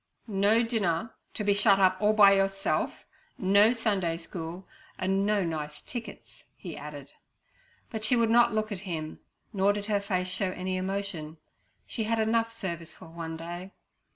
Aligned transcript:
'No 0.25 0.63
dinner; 0.63 1.13
to 1.35 1.43
be 1.43 1.53
shut 1.53 1.77
up 1.79 1.97
all 2.01 2.07
afternoon 2.09 2.15
by 2.17 2.31
yourself; 2.31 3.05
no 3.37 3.71
Sunday 3.71 4.17
school, 4.17 4.67
and 4.97 5.27
no 5.27 5.43
nice 5.43 5.79
tickets' 5.79 6.45
he 6.55 6.75
added. 6.75 7.13
But 7.91 8.03
she 8.03 8.15
would 8.15 8.31
not 8.31 8.51
look 8.51 8.71
at 8.71 8.79
him; 8.89 9.19
nor 9.53 9.73
did 9.73 9.85
her 9.85 10.01
face 10.01 10.27
show 10.29 10.49
any 10.53 10.75
emotion. 10.75 11.37
She 11.85 12.05
had 12.05 12.17
enough 12.17 12.51
service 12.51 12.95
for 12.95 13.09
one 13.09 13.37
day. 13.37 13.73